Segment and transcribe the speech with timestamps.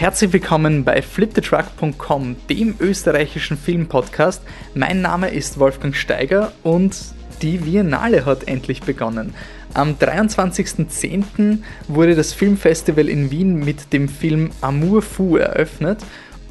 [0.00, 4.40] Herzlich willkommen bei fliptetruck.com, dem österreichischen Filmpodcast.
[4.74, 6.96] Mein Name ist Wolfgang Steiger und
[7.42, 9.34] die Biennale hat endlich begonnen.
[9.74, 11.58] Am 23.10.
[11.86, 15.98] wurde das Filmfestival in Wien mit dem Film Amour Fou eröffnet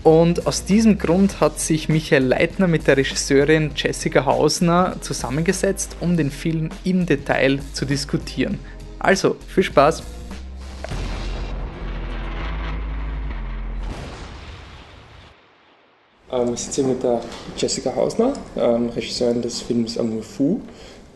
[0.03, 6.17] und aus diesem Grund hat sich Michael Leitner mit der Regisseurin Jessica Hausner zusammengesetzt, um
[6.17, 8.59] den Film im Detail zu diskutieren.
[8.99, 10.03] Also, viel Spaß!
[16.53, 17.21] Ich sitze hier mit der
[17.57, 20.59] Jessica Hausner, ähm, Regisseurin des Films Amour Fou,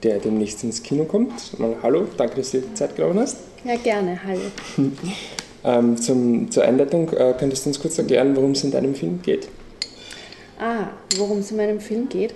[0.01, 1.57] der demnächst ins Kino kommt.
[1.59, 3.37] Mal, hallo, danke, dass du dir Zeit genommen hast.
[3.63, 4.41] Ja, gerne, hallo.
[5.63, 9.21] ähm, zum, zur Einleitung äh, könntest du uns kurz erklären, worum es in deinem Film
[9.21, 9.47] geht?
[10.59, 10.87] Ah,
[11.17, 12.33] worum es in meinem Film geht?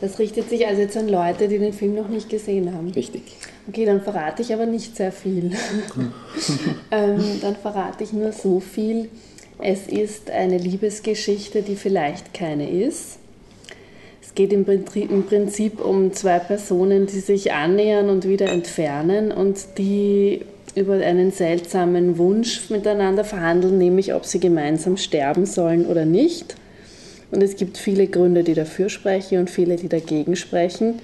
[0.00, 2.90] Das richtet sich also jetzt an Leute, die den Film noch nicht gesehen haben.
[2.90, 3.22] Richtig.
[3.68, 5.52] Okay, dann verrate ich aber nicht sehr viel.
[6.90, 9.08] ähm, dann verrate ich nur so viel,
[9.58, 13.18] es ist eine Liebesgeschichte, die vielleicht keine ist.
[14.22, 20.42] Es geht im Prinzip um zwei Personen, die sich annähern und wieder entfernen und die
[20.74, 26.54] über einen seltsamen Wunsch miteinander verhandeln, nämlich ob sie gemeinsam sterben sollen oder nicht.
[27.30, 31.00] Und es gibt viele Gründe, die dafür sprechen und viele, die dagegen sprechen.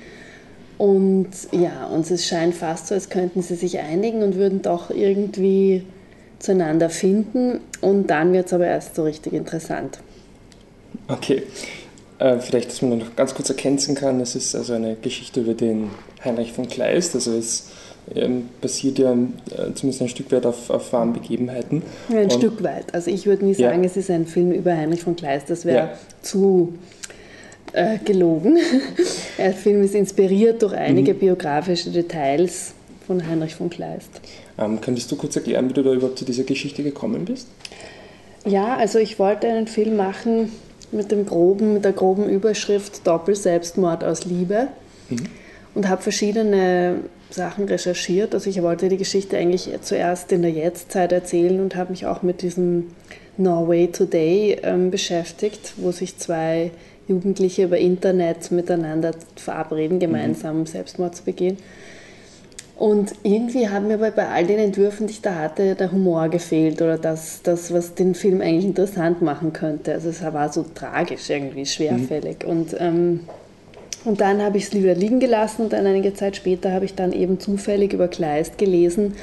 [0.76, 4.90] Und ja, uns es scheint fast so, als könnten sie sich einigen und würden doch
[4.90, 5.84] irgendwie
[6.42, 9.98] zueinander finden und dann wird es aber erst so richtig interessant.
[11.08, 11.44] Okay.
[12.18, 15.54] Äh, vielleicht, dass man noch ganz kurz ergänzen kann, es ist also eine Geschichte über
[15.54, 15.90] den
[16.24, 17.70] Heinrich von Kleist, also es
[18.14, 21.82] ähm, basiert ja äh, zumindest ein Stück weit auf, auf wahren Begebenheiten.
[22.08, 22.92] Ja, ein und, Stück weit.
[22.92, 23.88] Also ich würde nie sagen, ja.
[23.88, 25.98] es ist ein Film über Heinrich von Kleist, das wäre ja.
[26.22, 26.74] zu
[27.72, 28.58] äh, gelogen.
[29.38, 31.18] Der Film ist inspiriert durch einige mhm.
[31.18, 32.74] biografische Details
[33.06, 34.20] von Heinrich von Kleist.
[34.58, 37.48] Ähm, könntest du kurz erklären, wie du da überhaupt zu dieser Geschichte gekommen bist?
[38.44, 40.52] Ja, also ich wollte einen Film machen
[40.90, 44.68] mit, dem groben, mit der groben Überschrift Doppel-Selbstmord aus Liebe
[45.08, 45.24] mhm.
[45.74, 46.96] und habe verschiedene
[47.30, 48.34] Sachen recherchiert.
[48.34, 52.22] Also ich wollte die Geschichte eigentlich zuerst in der Jetztzeit erzählen und habe mich auch
[52.22, 52.88] mit diesem
[53.36, 56.70] Norway Today ähm, beschäftigt, wo sich zwei
[57.08, 60.66] Jugendliche über Internet miteinander verabreden, gemeinsam mhm.
[60.66, 61.56] Selbstmord zu begehen.
[62.82, 66.82] Und irgendwie hat mir bei, all den Entwürfen, die ich da hatte, der Humor gefehlt
[66.82, 69.92] oder das, das, was den Film eigentlich interessant machen könnte.
[69.92, 72.38] Also es war so tragisch irgendwie, schwerfällig.
[72.42, 72.50] Mhm.
[72.50, 73.20] Und, ähm,
[74.04, 76.96] und dann habe ich es lieber liegen gelassen und dann einige Zeit später habe ich
[76.96, 79.14] dann eben zufällig über Kleist gelesen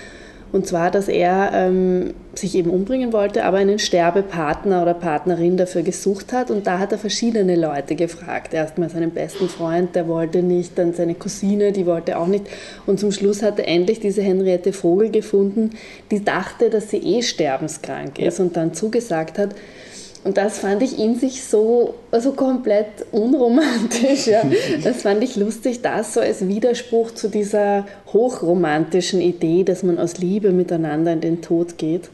[0.52, 5.84] und zwar, dass er ähm, sich eben umbringen wollte, aber einen Sterbepartner oder Partnerin dafür
[5.84, 6.50] gesucht hat.
[6.50, 8.54] Und da hat er verschiedene Leute gefragt.
[8.54, 12.46] Erstmal seinen besten Freund, der wollte nicht, dann seine Cousine, die wollte auch nicht.
[12.88, 15.72] Und zum Schluss hat er endlich diese Henriette Vogel gefunden,
[16.10, 19.54] die dachte, dass sie eh sterbenskrank ist und dann zugesagt hat,
[20.24, 24.28] und das fand ich in sich so also komplett unromantisch.
[24.28, 24.44] Ja.
[24.84, 30.18] Das fand ich lustig, das so als Widerspruch zu dieser hochromantischen Idee, dass man aus
[30.18, 32.10] Liebe miteinander in den Tod geht.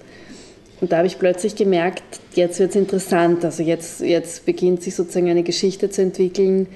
[0.81, 3.43] Und da habe ich plötzlich gemerkt, jetzt wird es interessant.
[3.43, 6.67] Also jetzt, jetzt beginnt sich sozusagen eine Geschichte zu entwickeln,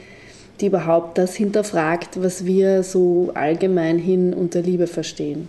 [0.62, 5.48] die überhaupt das hinterfragt, was wir so allgemein hin unter Liebe verstehen.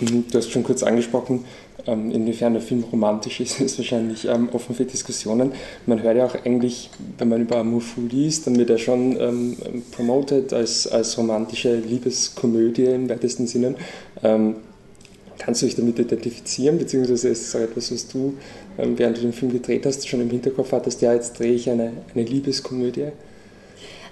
[0.00, 1.44] Du hast schon kurz angesprochen,
[1.92, 5.52] inwiefern der Film romantisch ist, ist wahrscheinlich ähm, offen für Diskussionen.
[5.86, 9.18] Man hört ja auch eigentlich, wenn man über Amour Fou liest, dann wird er schon
[9.20, 9.56] ähm,
[9.92, 13.74] promoted als, als romantische Liebeskomödie im weitesten Sinne.
[14.22, 14.56] Ähm,
[15.38, 18.34] kannst du dich damit identifizieren, beziehungsweise ist es etwas, was du,
[18.78, 21.68] ähm, während du den Film gedreht hast, schon im Hinterkopf hattest, ja, jetzt drehe ich
[21.68, 23.08] eine, eine Liebeskomödie?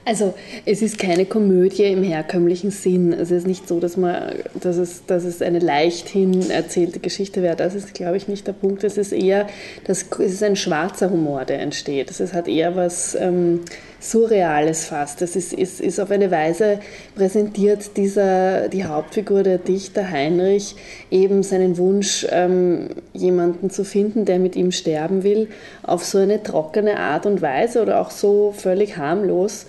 [0.08, 0.32] Also
[0.64, 3.12] es ist keine Komödie im herkömmlichen Sinn.
[3.12, 7.56] Es ist nicht so, dass, man, dass, es, dass es eine leichthin erzählte Geschichte wäre.
[7.56, 8.84] Das ist, glaube ich, nicht der Punkt.
[8.84, 9.48] Es ist eher,
[9.84, 12.10] das, es ist ein schwarzer Humor, der entsteht.
[12.10, 13.60] Es hat eher was ähm,
[14.00, 15.20] Surreales fast.
[15.20, 16.80] Es ist, ist, ist auf eine Weise
[17.14, 20.74] präsentiert dieser, die Hauptfigur, der Dichter Heinrich,
[21.10, 25.48] eben seinen Wunsch, ähm, jemanden zu finden, der mit ihm sterben will,
[25.82, 29.66] auf so eine trockene Art und Weise oder auch so völlig harmlos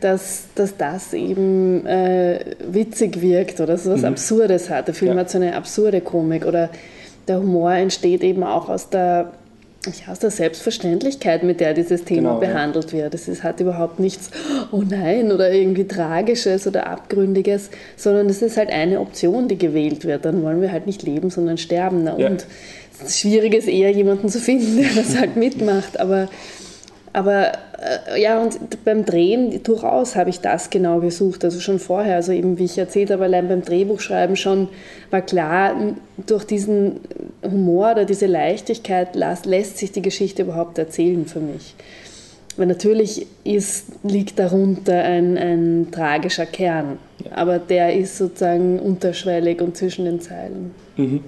[0.00, 4.06] dass, dass das eben äh, witzig wirkt oder so was mhm.
[4.06, 4.88] Absurdes hat.
[4.88, 5.20] Der Film ja.
[5.20, 6.70] hat so eine absurde Komik oder
[7.26, 9.32] der Humor entsteht eben auch aus der,
[9.86, 12.98] ja, aus der Selbstverständlichkeit, mit der dieses Thema genau, behandelt ja.
[12.98, 13.14] wird.
[13.14, 14.30] Es ist, hat überhaupt nichts,
[14.72, 20.04] oh nein, oder irgendwie Tragisches oder Abgründiges, sondern es ist halt eine Option, die gewählt
[20.04, 20.24] wird.
[20.24, 22.04] Dann wollen wir halt nicht leben, sondern sterben.
[22.04, 22.28] Na, ja.
[22.28, 22.46] Und
[23.06, 26.00] schwierig ist eher, jemanden zu finden, der das halt mitmacht.
[26.00, 26.28] Aber
[27.12, 32.16] aber äh, ja, und beim Drehen durchaus habe ich das genau gesucht, also schon vorher,
[32.16, 34.68] also eben wie ich erzählt habe, allein beim Drehbuchschreiben schon
[35.10, 35.74] war klar,
[36.26, 37.00] durch diesen,
[37.42, 41.74] Humor oder diese Leichtigkeit lässt sich die Geschichte überhaupt erzählen für mich.
[42.56, 47.36] Weil natürlich ist, liegt darunter ein, ein tragischer Kern, ja.
[47.36, 50.74] aber der ist sozusagen unterschwellig und zwischen den Zeilen.
[50.96, 51.20] Mhm.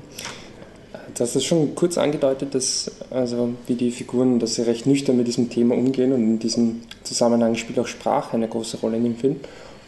[1.15, 5.17] Du hast es schon kurz angedeutet, dass, also wie die Figuren, dass sie recht nüchtern
[5.17, 9.05] mit diesem Thema umgehen und in diesem Zusammenhang spielt auch Sprache eine große Rolle in
[9.05, 9.37] dem Film.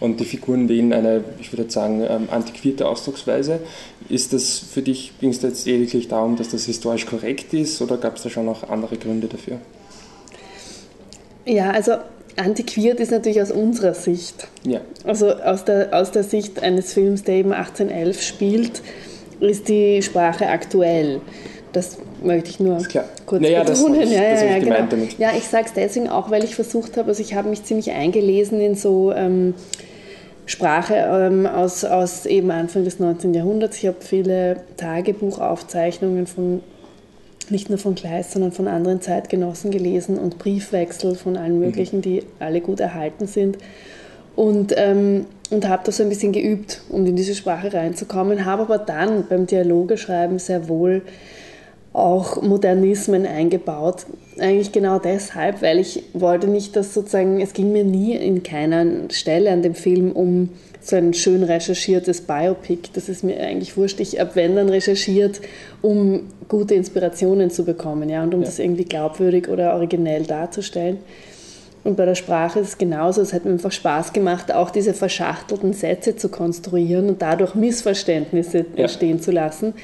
[0.00, 3.60] Und die Figuren wählen eine, ich würde sagen, ähm, antiquierte Ausdrucksweise.
[4.08, 7.98] Ist das für dich, ging es jetzt lediglich darum, dass das historisch korrekt ist oder
[7.98, 9.58] gab es da schon noch andere Gründe dafür?
[11.44, 11.92] Ja, also
[12.36, 14.48] antiquiert ist natürlich aus unserer Sicht.
[14.66, 14.80] Ja.
[15.04, 18.82] Also aus der, aus der Sicht eines Films, der eben 1811 spielt,
[19.42, 21.20] ist die Sprache aktuell.
[21.72, 22.78] Das möchte ich nur
[23.26, 24.00] kurz naja, betonen.
[24.00, 25.06] Das, ja, ja, ja, genau.
[25.18, 27.92] ja, ich sage es deswegen auch, weil ich versucht habe, also ich habe mich ziemlich
[27.92, 29.54] eingelesen in so ähm,
[30.44, 33.32] Sprache ähm, aus, aus eben Anfang des 19.
[33.32, 33.78] Jahrhunderts.
[33.78, 36.60] Ich habe viele Tagebuchaufzeichnungen von
[37.48, 41.66] nicht nur von Kleist, sondern von anderen Zeitgenossen gelesen und Briefwechsel von allen mhm.
[41.66, 42.02] möglichen, mhm.
[42.02, 43.58] die alle gut erhalten sind.
[44.37, 48.62] Und, ähm, und habe das so ein bisschen geübt, um in diese Sprache reinzukommen, habe
[48.62, 51.02] aber dann beim Dialogeschreiben sehr wohl
[51.93, 54.06] auch Modernismen eingebaut.
[54.38, 58.87] Eigentlich genau deshalb, weil ich wollte nicht, dass sozusagen, es ging mir nie in keiner
[59.11, 60.49] Stelle an dem Film um
[60.81, 62.90] so ein schön recherchiertes Biopic.
[62.94, 64.00] Das ist mir eigentlich wurscht.
[64.00, 65.40] Ich habe, wenn dann recherchiert,
[65.81, 68.46] um gute Inspirationen zu bekommen ja, und um ja.
[68.46, 70.99] das irgendwie glaubwürdig oder originell darzustellen.
[71.84, 73.20] Und bei der Sprache ist es genauso.
[73.23, 78.58] Es hat mir einfach Spaß gemacht, auch diese verschachtelten Sätze zu konstruieren und dadurch Missverständnisse
[78.76, 78.84] ja.
[78.84, 79.75] entstehen zu lassen.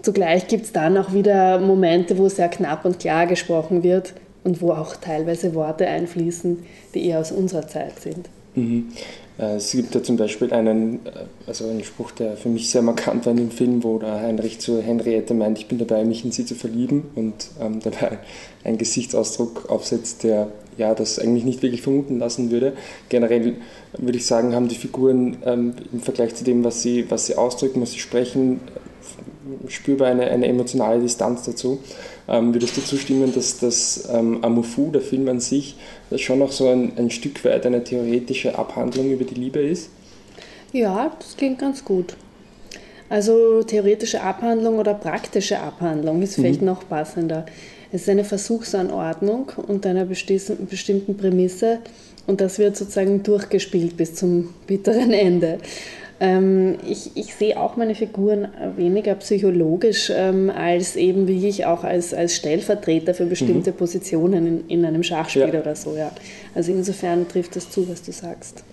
[0.00, 4.60] Zugleich gibt es dann auch wieder Momente, wo sehr knapp und klar gesprochen wird und
[4.60, 6.64] wo auch teilweise Worte einfließen,
[6.94, 8.28] die eher aus unserer Zeit sind.
[8.54, 8.88] Mhm.
[9.38, 11.10] Äh, es gibt da zum Beispiel einen, äh,
[11.46, 14.60] also einen Spruch, der für mich sehr markant war in dem Film, wo der Heinrich
[14.60, 18.18] zu Henriette meint, ich bin dabei, mich in sie zu verlieben und ähm, dabei
[18.64, 22.72] einen Gesichtsausdruck aufsetzt, der ja das eigentlich nicht wirklich vermuten lassen würde.
[23.08, 23.56] Generell
[23.96, 27.36] würde ich sagen, haben die Figuren ähm, im Vergleich zu dem, was sie, was sie
[27.36, 28.60] ausdrücken, was sie sprechen,
[29.68, 31.78] spürbar eine, eine emotionale Distanz dazu.
[32.26, 35.76] Ähm, würdest du zustimmen, dass das ähm, Amofu, der Film an sich,
[36.10, 39.90] das schon noch so ein, ein Stück weit eine theoretische Abhandlung über die Liebe ist?
[40.72, 42.16] Ja, das klingt ganz gut.
[43.10, 46.68] Also theoretische Abhandlung oder praktische Abhandlung ist vielleicht mhm.
[46.68, 47.44] noch passender.
[47.92, 51.78] Es ist eine Versuchsanordnung unter einer bestimmten Prämisse
[52.26, 55.58] und das wird sozusagen durchgespielt bis zum bitteren Ende.
[56.24, 61.84] Ähm, ich, ich sehe auch meine Figuren weniger psychologisch ähm, als eben wie ich auch
[61.84, 63.76] als, als Stellvertreter für bestimmte mhm.
[63.76, 65.60] Positionen in, in einem Schachspiel ja.
[65.60, 65.94] oder so.
[65.96, 66.10] Ja.
[66.54, 68.64] Also insofern trifft das zu, was du sagst.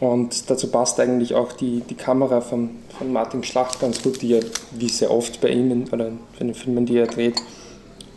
[0.00, 4.30] Und dazu passt eigentlich auch die, die Kamera von, von Martin Schlacht ganz gut, die
[4.30, 4.40] ja,
[4.72, 6.06] wie sehr oft bei ihm oder
[6.38, 7.36] in den Filmen, die er dreht,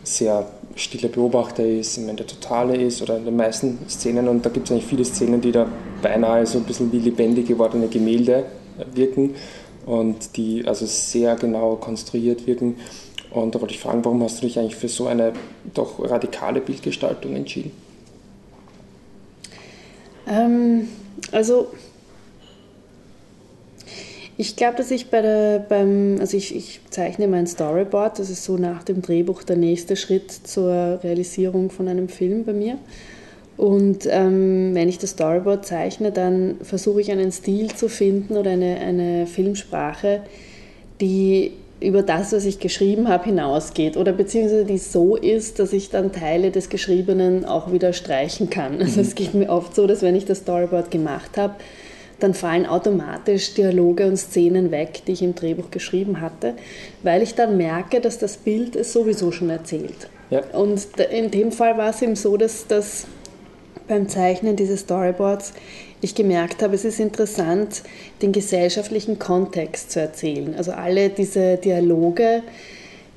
[0.02, 4.28] sehr stiller Beobachter ist, meine, der Totale ist oder in den meisten Szenen.
[4.28, 5.66] Und da gibt es eigentlich viele Szenen, die da
[6.02, 8.44] beinahe so ein bisschen wie lebendig gewordene Gemälde
[8.94, 9.34] wirken
[9.86, 12.76] und die also sehr genau konstruiert wirken.
[13.30, 15.32] Und da wollte ich fragen, warum hast du dich eigentlich für so eine
[15.74, 17.72] doch radikale Bildgestaltung entschieden?
[20.26, 20.88] Ähm,
[21.32, 21.68] also
[24.36, 28.44] ich glaube, dass ich bei der, beim, also ich, ich zeichne mein Storyboard, das ist
[28.44, 32.78] so nach dem Drehbuch der nächste Schritt zur Realisierung von einem Film bei mir.
[33.56, 38.50] Und ähm, wenn ich das Storyboard zeichne, dann versuche ich einen Stil zu finden oder
[38.50, 40.22] eine, eine Filmsprache,
[41.00, 45.90] die über das, was ich geschrieben habe, hinausgeht oder beziehungsweise die so ist, dass ich
[45.90, 48.78] dann Teile des Geschriebenen auch wieder streichen kann.
[48.80, 49.06] Also mhm.
[49.06, 51.54] es geht mir oft so, dass wenn ich das Storyboard gemacht habe,
[52.20, 56.54] dann fallen automatisch Dialoge und Szenen weg, die ich im Drehbuch geschrieben hatte,
[57.02, 60.08] weil ich dann merke, dass das Bild es sowieso schon erzählt.
[60.30, 60.42] Ja.
[60.52, 63.06] Und in dem Fall war es eben so, dass, dass
[63.88, 65.52] beim Zeichnen dieses Storyboards
[66.00, 67.82] ich gemerkt habe, es ist interessant,
[68.22, 70.54] den gesellschaftlichen Kontext zu erzählen.
[70.56, 72.42] Also alle diese Dialoge,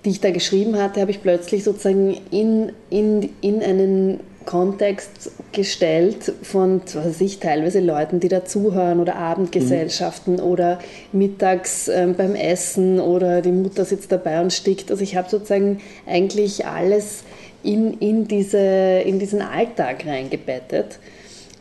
[0.06, 6.34] die ich da geschrieben hatte, habe ich plötzlich sozusagen in, in, in einen Kontext gestellt
[6.42, 10.40] von, was weiß ich, teilweise Leuten, die dazuhören oder Abendgesellschaften mhm.
[10.40, 10.80] oder
[11.12, 14.90] mittags ähm, beim Essen oder die Mutter sitzt dabei und stickt.
[14.90, 17.24] Also ich habe sozusagen eigentlich alles
[17.62, 20.98] in, in, diese, in diesen Alltag reingebettet.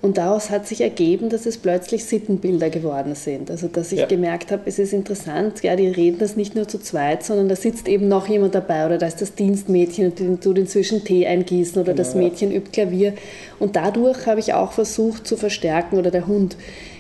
[0.03, 3.51] Und daraus hat sich ergeben, dass es plötzlich Sittenbilder geworden sind.
[3.51, 4.07] Also dass ich ja.
[4.07, 7.57] gemerkt habe, es ist interessant, ja, die reden das nicht nur zu zweit, sondern da
[7.57, 11.27] sitzt eben noch jemand dabei oder da ist das Dienstmädchen und die tut inzwischen Tee
[11.27, 12.59] eingießen oder genau, das Mädchen ja.
[12.59, 13.15] übt Klavier.
[13.59, 16.57] Und dadurch habe ich auch versucht zu verstärken oder der Hund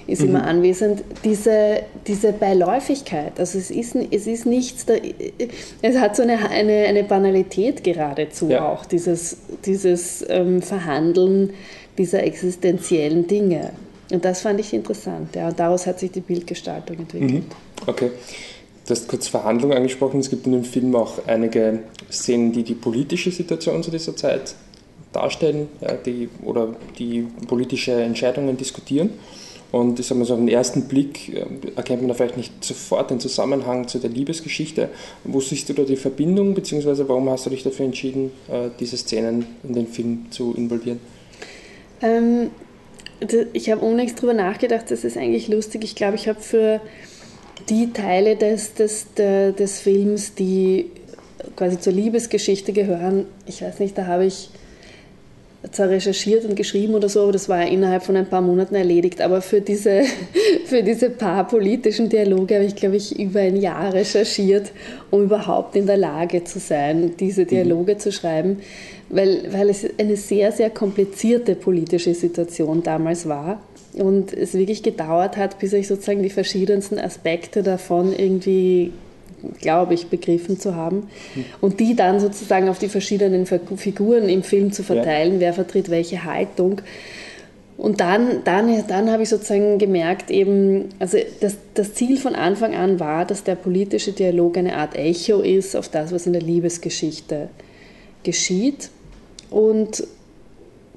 [0.06, 0.28] ist mhm.
[0.28, 3.38] immer anwesend, diese, diese Beiläufigkeit.
[3.38, 4.94] Also es ist, es ist nichts, da,
[5.82, 8.68] es hat so eine, eine, eine Banalität geradezu ja.
[8.68, 11.52] auch, dieses, dieses ähm, Verhandeln
[11.98, 13.72] dieser existenziellen Dinge.
[14.12, 15.34] Und das fand ich interessant.
[15.34, 15.48] Ja.
[15.48, 17.32] Und daraus hat sich die Bildgestaltung entwickelt.
[17.32, 17.44] Mhm.
[17.86, 18.10] Okay.
[18.86, 20.20] Du hast kurz Verhandlungen angesprochen.
[20.20, 24.54] Es gibt in dem Film auch einige Szenen, die die politische Situation zu dieser Zeit
[25.12, 25.68] darstellen
[26.04, 29.10] die, oder die politische Entscheidungen diskutieren.
[29.76, 31.44] Und ich sage mal so, auf den ersten Blick äh,
[31.76, 34.88] erkennt man da vielleicht nicht sofort den Zusammenhang zu der Liebesgeschichte.
[35.24, 38.96] Wo siehst du da die Verbindung, beziehungsweise warum hast du dich dafür entschieden, äh, diese
[38.96, 40.98] Szenen in den Film zu involvieren?
[42.00, 42.50] Ähm,
[43.52, 45.84] ich habe unnächst darüber nachgedacht, das ist eigentlich lustig.
[45.84, 46.80] Ich glaube, ich habe für
[47.68, 50.90] die Teile des, des, des Films, die
[51.54, 54.50] quasi zur Liebesgeschichte gehören, ich weiß nicht, da habe ich
[55.72, 59.20] zwar recherchiert und geschrieben oder so, aber das war innerhalb von ein paar Monaten erledigt.
[59.20, 60.02] Aber für diese,
[60.66, 64.72] für diese paar politischen Dialoge habe ich, glaube ich, über ein Jahr recherchiert,
[65.10, 67.48] um überhaupt in der Lage zu sein, diese mhm.
[67.48, 67.98] Dialoge mhm.
[67.98, 68.58] zu schreiben,
[69.08, 73.60] weil, weil es eine sehr, sehr komplizierte politische Situation damals war
[73.94, 78.92] und es wirklich gedauert hat, bis ich sozusagen die verschiedensten Aspekte davon irgendwie
[79.60, 81.08] glaube ich, begriffen zu haben.
[81.60, 85.40] Und die dann sozusagen auf die verschiedenen Figuren im Film zu verteilen, ja.
[85.40, 86.80] wer vertritt welche Haltung.
[87.76, 92.74] Und dann, dann, dann habe ich sozusagen gemerkt, eben, also das, das Ziel von Anfang
[92.74, 96.42] an war, dass der politische Dialog eine Art Echo ist auf das, was in der
[96.42, 97.48] Liebesgeschichte
[98.22, 98.88] geschieht.
[99.50, 100.04] Und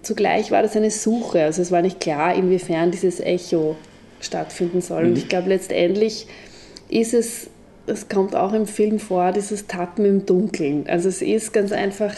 [0.02, 1.44] zugleich war das eine Suche.
[1.44, 3.76] Also es war nicht klar, inwiefern dieses Echo
[4.22, 5.04] stattfinden soll.
[5.04, 5.10] Mhm.
[5.10, 6.28] Und ich glaube, letztendlich
[6.90, 7.50] ist es
[7.90, 10.86] es kommt auch im Film vor, dieses Tappen im Dunkeln.
[10.88, 12.14] Also es ist ganz einfach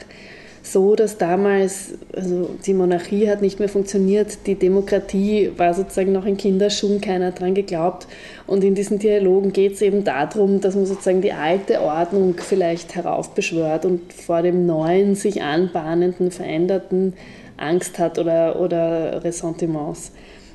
[0.63, 6.25] so, dass damals, also die Monarchie hat nicht mehr funktioniert, die Demokratie war sozusagen noch
[6.25, 8.07] in Kinderschuhen, keiner hat dran geglaubt.
[8.45, 12.95] Und in diesen Dialogen geht es eben darum, dass man sozusagen die alte Ordnung vielleicht
[12.95, 17.13] heraufbeschwört und vor dem neuen, sich anbahnenden, veränderten
[17.57, 20.11] Angst hat oder, oder Ressentiments.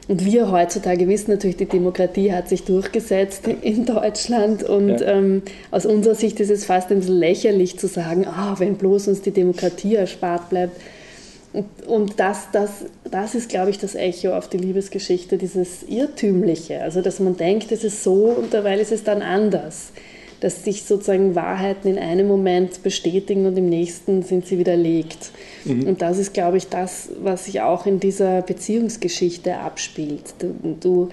[0.09, 5.15] Und wir heutzutage wissen natürlich, die Demokratie hat sich durchgesetzt in Deutschland und ja.
[5.15, 9.09] ähm, aus unserer Sicht ist es fast ein bisschen lächerlich zu sagen, ah, wenn bloß
[9.09, 10.81] uns die Demokratie erspart bleibt.
[11.53, 16.83] Und, und das, das, das ist, glaube ich, das Echo auf die Liebesgeschichte, dieses Irrtümliche.
[16.83, 19.91] Also, dass man denkt, es ist so und derweil ist es dann anders
[20.41, 25.31] dass sich sozusagen Wahrheiten in einem Moment bestätigen und im nächsten sind sie widerlegt.
[25.65, 25.89] Mhm.
[25.89, 30.35] Und das ist, glaube ich, das, was sich auch in dieser Beziehungsgeschichte abspielt.
[30.39, 31.09] Du, du,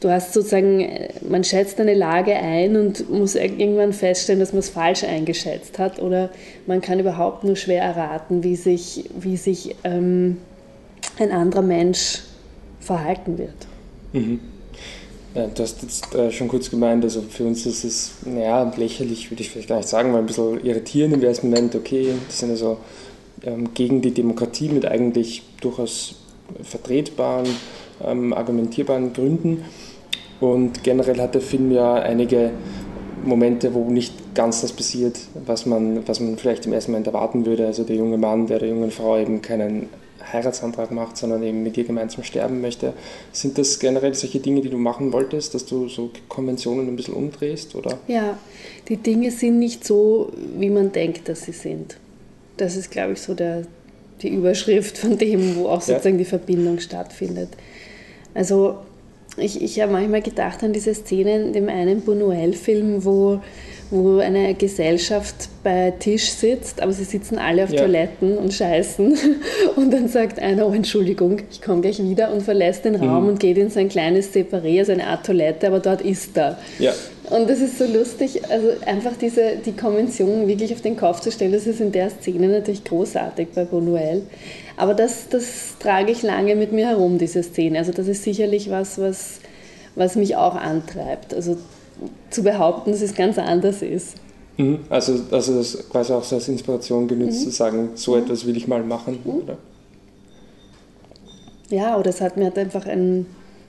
[0.00, 0.88] du hast sozusagen,
[1.28, 6.00] man schätzt eine Lage ein und muss irgendwann feststellen, dass man es falsch eingeschätzt hat
[6.00, 6.30] oder
[6.66, 10.38] man kann überhaupt nur schwer erraten, wie sich, wie sich ähm,
[11.18, 12.22] ein anderer Mensch
[12.80, 13.66] verhalten wird.
[14.12, 14.40] Mhm.
[15.46, 19.42] Du hast jetzt äh, schon kurz gemeint, also für uns ist es, naja, lächerlich würde
[19.42, 22.50] ich vielleicht gar nicht sagen, weil ein bisschen irritierend im ersten Moment, okay, das sind
[22.50, 22.78] also
[23.44, 26.16] ähm, gegen die Demokratie mit eigentlich durchaus
[26.64, 27.46] vertretbaren,
[28.04, 29.64] ähm, argumentierbaren Gründen.
[30.40, 32.50] Und generell hat der Film ja einige
[33.24, 37.44] Momente, wo nicht ganz das passiert, was man, was man vielleicht im ersten Moment erwarten
[37.44, 37.66] würde.
[37.66, 39.88] Also der junge Mann, der der jungen Frau eben keinen
[40.32, 42.92] Heiratsantrag macht, sondern eben mit dir gemeinsam sterben möchte.
[43.32, 47.14] Sind das generell solche Dinge, die du machen wolltest, dass du so Konventionen ein bisschen
[47.14, 47.74] umdrehst?
[47.74, 47.98] Oder?
[48.06, 48.38] Ja,
[48.88, 51.96] die Dinge sind nicht so, wie man denkt, dass sie sind.
[52.58, 53.62] Das ist, glaube ich, so der,
[54.22, 56.24] die Überschrift von dem, wo auch sozusagen ja.
[56.24, 57.48] die Verbindung stattfindet.
[58.34, 58.76] Also
[59.40, 63.40] ich, ich habe manchmal gedacht an diese Szene in dem einen Buñuel-Film, wo
[63.90, 67.80] wo eine Gesellschaft bei Tisch sitzt, aber sie sitzen alle auf ja.
[67.80, 69.16] Toiletten und scheißen.
[69.76, 73.28] Und dann sagt einer, oh Entschuldigung, ich komme gleich wieder und verlässt den Raum mhm.
[73.30, 76.58] und geht in sein kleines Separé, also eine Art Toilette, aber dort ist er.
[76.78, 76.92] Ja.
[77.30, 81.30] Und das ist so lustig, also einfach diese, die Konvention wirklich auf den Kopf zu
[81.30, 84.22] stellen, das ist in der Szene natürlich großartig bei Bonuel.
[84.76, 87.78] Aber das, das trage ich lange mit mir herum, diese Szene.
[87.78, 89.40] Also das ist sicherlich was, was,
[89.94, 91.34] was mich auch antreibt.
[91.34, 91.58] Also
[92.30, 94.16] zu behaupten, dass es ganz anders ist.
[94.56, 94.80] Mhm.
[94.88, 97.44] Also, also das quasi auch so als Inspiration genützt, mhm.
[97.44, 98.22] zu sagen, so mhm.
[98.22, 99.18] etwas will ich mal machen.
[99.24, 99.30] Mhm.
[99.30, 99.58] Oder?
[101.68, 103.26] Ja, oder es hat mir halt einfach ein,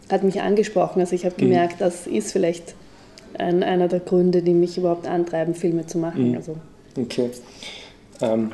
[0.09, 1.01] hat mich angesprochen.
[1.01, 1.49] Also ich habe mhm.
[1.49, 2.75] gemerkt, das ist vielleicht
[3.39, 6.31] ein, einer der Gründe, die mich überhaupt antreiben, Filme zu machen.
[6.31, 6.38] Mhm.
[6.38, 6.55] Also.
[6.98, 7.29] Okay.
[8.22, 8.51] Ähm,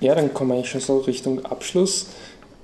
[0.00, 2.06] ja, dann kommen wir eigentlich schon so Richtung Abschluss.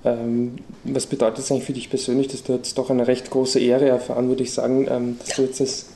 [0.05, 3.61] Ähm, was bedeutet es eigentlich für dich persönlich, dass du jetzt doch eine recht große
[3.61, 5.87] Ehre erfahren, würde ich sagen, ähm, dass du jetzt als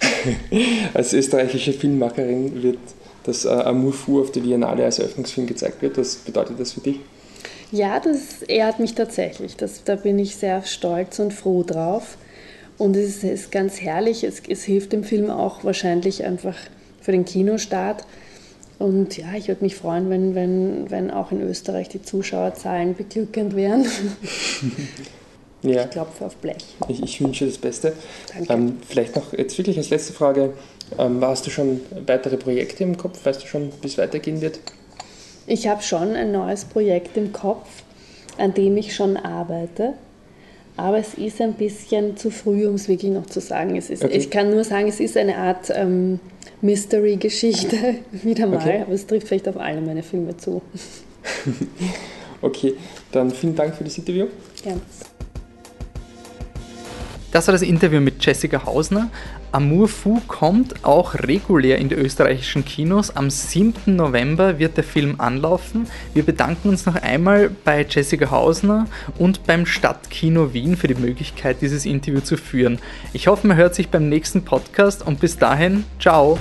[0.94, 2.78] als österreichische Filmmacherin wird
[3.24, 5.96] das äh, Amour Fou auf der Biennale als Eröffnungsfilm gezeigt wird.
[5.98, 7.00] Was bedeutet das für dich?
[7.72, 9.56] Ja, das ehrt mich tatsächlich.
[9.56, 12.16] Das, da bin ich sehr stolz und froh drauf.
[12.78, 14.24] Und es ist, ganz herrlich.
[14.24, 16.56] Es, es, hilft dem Film auch wahrscheinlich einfach
[17.00, 18.04] für den Kinostart.
[18.78, 23.54] Und ja, ich würde mich freuen, wenn, wenn, wenn auch in Österreich die Zuschauerzahlen beglückend
[23.54, 23.86] wären.
[25.64, 25.84] Ja.
[25.84, 26.76] Ich klopfe auf Blech.
[26.88, 27.94] Ich, ich wünsche das Beste.
[28.34, 28.52] Danke.
[28.52, 30.52] Ähm, vielleicht noch jetzt wirklich als letzte Frage.
[30.98, 33.24] Ähm, hast du schon weitere Projekte im Kopf?
[33.24, 34.60] Weißt du schon, wie es weitergehen wird?
[35.46, 37.68] Ich habe schon ein neues Projekt im Kopf,
[38.36, 39.94] an dem ich schon arbeite.
[40.76, 43.76] Aber es ist ein bisschen zu früh, um es wirklich noch zu sagen.
[43.76, 44.16] Es ist, okay.
[44.16, 46.18] Ich kann nur sagen, es ist eine Art ähm,
[46.62, 47.76] Mystery-Geschichte,
[48.22, 48.56] wieder mal.
[48.56, 48.82] Okay.
[48.82, 50.62] Aber es trifft vielleicht auf alle meine Filme zu.
[52.42, 52.74] okay,
[53.12, 54.26] dann vielen Dank für das Interview.
[54.64, 54.74] Ja.
[57.34, 59.10] Das war das Interview mit Jessica Hausner.
[59.50, 63.16] Amour Fou kommt auch regulär in die österreichischen Kinos.
[63.16, 63.96] Am 7.
[63.96, 65.88] November wird der Film anlaufen.
[66.12, 68.86] Wir bedanken uns noch einmal bei Jessica Hausner
[69.18, 72.78] und beim Stadtkino Wien für die Möglichkeit, dieses Interview zu führen.
[73.12, 76.38] Ich hoffe, man hört sich beim nächsten Podcast und bis dahin, ciao!